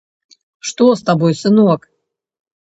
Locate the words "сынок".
1.41-1.87